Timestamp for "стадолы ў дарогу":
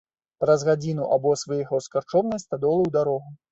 2.47-3.29